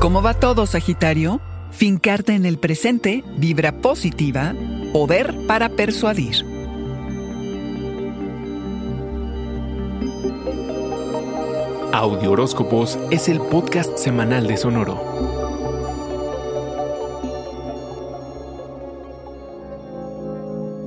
¿Cómo 0.00 0.22
va 0.22 0.32
todo, 0.32 0.64
Sagitario? 0.64 1.42
Fincarte 1.72 2.34
en 2.34 2.46
el 2.46 2.58
presente, 2.58 3.22
vibra 3.36 3.82
positiva, 3.82 4.54
poder 4.94 5.46
para 5.46 5.68
persuadir. 5.68 6.36
Audio 11.92 12.30
Horóscopos 12.30 12.98
es 13.10 13.28
el 13.28 13.42
podcast 13.42 13.98
semanal 13.98 14.46
de 14.46 14.56
Sonoro. 14.56 14.98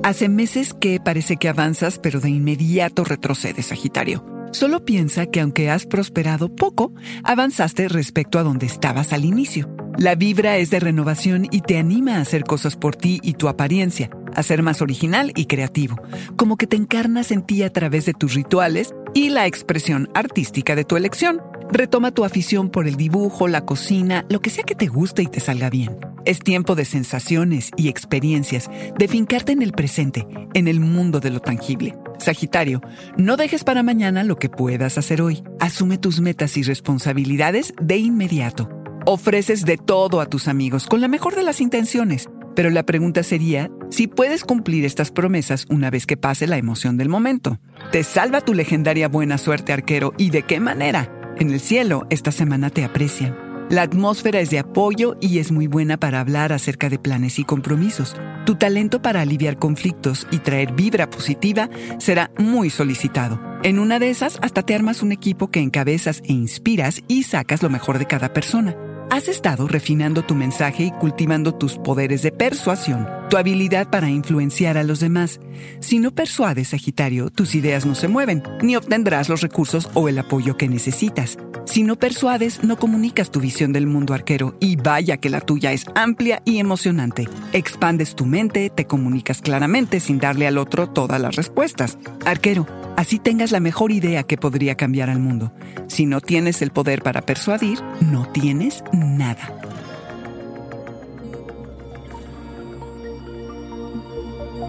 Hace 0.02 0.28
meses 0.28 0.74
que 0.74 0.98
parece 0.98 1.36
que 1.36 1.48
avanzas, 1.48 2.00
pero 2.00 2.18
de 2.18 2.30
inmediato 2.30 3.04
retrocedes, 3.04 3.66
Sagitario. 3.66 4.33
Solo 4.54 4.84
piensa 4.84 5.26
que 5.26 5.40
aunque 5.40 5.68
has 5.68 5.84
prosperado 5.84 6.48
poco, 6.48 6.92
avanzaste 7.24 7.88
respecto 7.88 8.38
a 8.38 8.44
donde 8.44 8.66
estabas 8.66 9.12
al 9.12 9.24
inicio. 9.24 9.68
La 9.98 10.14
vibra 10.14 10.58
es 10.58 10.70
de 10.70 10.78
renovación 10.78 11.48
y 11.50 11.62
te 11.62 11.76
anima 11.76 12.18
a 12.18 12.20
hacer 12.20 12.44
cosas 12.44 12.76
por 12.76 12.94
ti 12.94 13.18
y 13.24 13.32
tu 13.32 13.48
apariencia, 13.48 14.10
a 14.32 14.44
ser 14.44 14.62
más 14.62 14.80
original 14.80 15.32
y 15.34 15.46
creativo, 15.46 16.00
como 16.36 16.56
que 16.56 16.68
te 16.68 16.76
encarnas 16.76 17.32
en 17.32 17.42
ti 17.42 17.64
a 17.64 17.72
través 17.72 18.06
de 18.06 18.14
tus 18.14 18.34
rituales 18.34 18.94
y 19.12 19.30
la 19.30 19.48
expresión 19.48 20.08
artística 20.14 20.76
de 20.76 20.84
tu 20.84 20.96
elección. 20.96 21.42
Retoma 21.72 22.12
tu 22.12 22.24
afición 22.24 22.70
por 22.70 22.86
el 22.86 22.94
dibujo, 22.94 23.48
la 23.48 23.66
cocina, 23.66 24.24
lo 24.28 24.40
que 24.40 24.50
sea 24.50 24.62
que 24.62 24.76
te 24.76 24.86
guste 24.86 25.22
y 25.22 25.26
te 25.26 25.40
salga 25.40 25.68
bien. 25.68 25.96
Es 26.26 26.38
tiempo 26.38 26.76
de 26.76 26.84
sensaciones 26.84 27.70
y 27.76 27.88
experiencias, 27.88 28.70
de 28.96 29.08
fincarte 29.08 29.50
en 29.50 29.62
el 29.62 29.72
presente, 29.72 30.28
en 30.54 30.68
el 30.68 30.78
mundo 30.78 31.18
de 31.18 31.30
lo 31.30 31.40
tangible. 31.40 31.96
Sagitario, 32.24 32.80
no 33.16 33.36
dejes 33.36 33.64
para 33.64 33.82
mañana 33.82 34.24
lo 34.24 34.36
que 34.36 34.48
puedas 34.48 34.98
hacer 34.98 35.22
hoy. 35.22 35.44
Asume 35.60 35.98
tus 35.98 36.20
metas 36.20 36.56
y 36.56 36.62
responsabilidades 36.62 37.74
de 37.80 37.98
inmediato. 37.98 38.68
Ofreces 39.06 39.64
de 39.64 39.76
todo 39.76 40.20
a 40.20 40.26
tus 40.26 40.48
amigos 40.48 40.86
con 40.86 41.00
la 41.00 41.08
mejor 41.08 41.36
de 41.36 41.42
las 41.42 41.60
intenciones, 41.60 42.28
pero 42.56 42.70
la 42.70 42.84
pregunta 42.84 43.22
sería 43.22 43.70
si 43.90 44.06
puedes 44.06 44.44
cumplir 44.44 44.84
estas 44.84 45.10
promesas 45.10 45.66
una 45.68 45.90
vez 45.90 46.06
que 46.06 46.16
pase 46.16 46.46
la 46.46 46.56
emoción 46.56 46.96
del 46.96 47.08
momento. 47.08 47.60
Te 47.92 48.02
salva 48.02 48.40
tu 48.40 48.54
legendaria 48.54 49.08
buena 49.08 49.36
suerte, 49.36 49.72
arquero, 49.72 50.14
y 50.16 50.30
de 50.30 50.42
qué 50.42 50.60
manera. 50.60 51.12
En 51.38 51.50
el 51.50 51.60
cielo, 51.60 52.06
esta 52.10 52.32
semana 52.32 52.70
te 52.70 52.84
aprecian. 52.84 53.43
La 53.70 53.80
atmósfera 53.80 54.40
es 54.40 54.50
de 54.50 54.58
apoyo 54.58 55.16
y 55.20 55.38
es 55.38 55.50
muy 55.50 55.66
buena 55.66 55.96
para 55.96 56.20
hablar 56.20 56.52
acerca 56.52 56.90
de 56.90 56.98
planes 56.98 57.38
y 57.38 57.44
compromisos. 57.44 58.14
Tu 58.44 58.56
talento 58.56 59.00
para 59.00 59.22
aliviar 59.22 59.58
conflictos 59.58 60.26
y 60.30 60.38
traer 60.38 60.72
vibra 60.72 61.08
positiva 61.08 61.70
será 61.98 62.30
muy 62.38 62.68
solicitado. 62.68 63.40
En 63.62 63.78
una 63.78 63.98
de 63.98 64.10
esas, 64.10 64.38
hasta 64.42 64.62
te 64.62 64.74
armas 64.74 65.02
un 65.02 65.12
equipo 65.12 65.50
que 65.50 65.60
encabezas 65.60 66.20
e 66.26 66.34
inspiras 66.34 67.02
y 67.08 67.22
sacas 67.22 67.62
lo 67.62 67.70
mejor 67.70 67.98
de 67.98 68.06
cada 68.06 68.34
persona. 68.34 68.76
Has 69.10 69.28
estado 69.28 69.66
refinando 69.66 70.22
tu 70.22 70.34
mensaje 70.34 70.84
y 70.84 70.90
cultivando 70.90 71.54
tus 71.54 71.78
poderes 71.78 72.20
de 72.20 72.32
persuasión, 72.32 73.08
tu 73.30 73.38
habilidad 73.38 73.88
para 73.88 74.10
influenciar 74.10 74.76
a 74.76 74.84
los 74.84 75.00
demás. 75.00 75.40
Si 75.80 75.98
no 75.98 76.10
persuades, 76.10 76.68
Sagitario, 76.68 77.30
tus 77.30 77.54
ideas 77.54 77.86
no 77.86 77.94
se 77.94 78.08
mueven, 78.08 78.42
ni 78.62 78.76
obtendrás 78.76 79.30
los 79.30 79.40
recursos 79.40 79.88
o 79.94 80.08
el 80.10 80.18
apoyo 80.18 80.58
que 80.58 80.68
necesitas. 80.68 81.38
Si 81.64 81.82
no 81.82 81.96
persuades, 81.96 82.62
no 82.62 82.76
comunicas 82.76 83.30
tu 83.30 83.40
visión 83.40 83.72
del 83.72 83.86
mundo 83.86 84.14
arquero 84.14 84.54
y 84.60 84.76
vaya 84.76 85.16
que 85.16 85.30
la 85.30 85.40
tuya 85.40 85.72
es 85.72 85.86
amplia 85.94 86.42
y 86.44 86.58
emocionante. 86.58 87.26
Expandes 87.52 88.14
tu 88.14 88.26
mente, 88.26 88.70
te 88.70 88.86
comunicas 88.86 89.40
claramente 89.40 89.98
sin 90.00 90.18
darle 90.18 90.46
al 90.46 90.58
otro 90.58 90.88
todas 90.88 91.20
las 91.20 91.36
respuestas. 91.36 91.98
Arquero, 92.26 92.66
así 92.96 93.18
tengas 93.18 93.50
la 93.50 93.60
mejor 93.60 93.92
idea 93.92 94.22
que 94.24 94.36
podría 94.36 94.76
cambiar 94.76 95.08
al 95.08 95.20
mundo. 95.20 95.52
Si 95.88 96.06
no 96.06 96.20
tienes 96.20 96.60
el 96.60 96.70
poder 96.70 97.02
para 97.02 97.22
persuadir, 97.22 97.80
no 98.00 98.28
tienes 98.28 98.84
nada. 98.92 99.54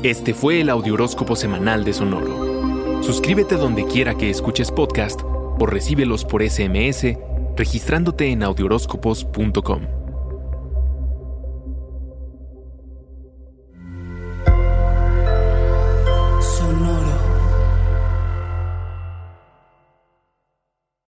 Este 0.01 0.33
fue 0.33 0.61
el 0.61 0.69
Audioróscopo 0.69 1.35
semanal 1.35 1.83
de 1.83 1.93
Sonoro. 1.93 3.03
Suscríbete 3.03 3.55
donde 3.55 3.85
quiera 3.85 4.15
que 4.15 4.29
escuches 4.29 4.71
podcast 4.71 5.21
o 5.59 5.65
recíbelos 5.65 6.25
por 6.25 6.43
SMS 6.43 7.17
registrándote 7.55 8.31
en 8.31 8.43
audioróscopos.com. 8.43 10.04